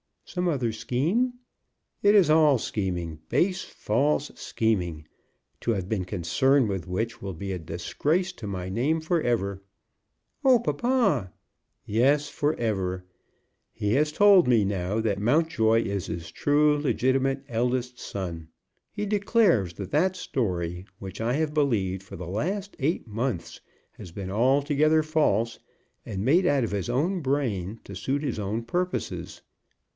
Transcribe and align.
"Some 0.25 0.47
other 0.47 0.71
scheme?" 0.71 1.33
"It 2.01 2.15
is 2.15 2.29
all 2.29 2.57
scheming, 2.57 3.19
base, 3.27 3.63
false 3.63 4.31
scheming, 4.35 5.05
to 5.59 5.71
have 5.71 5.89
been 5.89 6.05
concerned 6.05 6.69
with 6.69 6.87
which 6.87 7.21
will 7.21 7.33
be 7.33 7.51
a 7.51 7.59
disgrace 7.59 8.31
to 8.33 8.47
my 8.47 8.69
name 8.69 9.01
forever!" 9.01 9.61
"Oh, 10.43 10.57
papa!" 10.59 11.33
"Yes; 11.85 12.29
forever! 12.29 13.05
He 13.73 13.93
has 13.93 14.13
told 14.13 14.47
me, 14.47 14.63
now, 14.63 15.01
that 15.01 15.19
Mountjoy 15.19 15.83
is 15.83 16.07
his 16.07 16.31
true, 16.31 16.77
legitimate, 16.77 17.43
eldest 17.49 17.99
son. 17.99 18.47
He 18.93 19.05
declares 19.05 19.73
that 19.73 19.91
that 19.91 20.15
story 20.15 20.85
which 20.97 21.19
I 21.19 21.33
have 21.33 21.53
believed 21.53 22.01
for 22.03 22.15
the 22.15 22.25
last 22.25 22.75
eight 22.79 23.05
months 23.05 23.59
has 23.97 24.11
been 24.11 24.31
altogether 24.31 25.03
false, 25.03 25.59
and 26.05 26.25
made 26.25 26.45
out 26.47 26.63
of 26.63 26.71
his 26.71 26.89
own 26.89 27.19
brain 27.19 27.81
to 27.83 27.95
suit 27.95 28.23
his 28.23 28.39
own 28.39 28.63
purposes. 28.63 29.41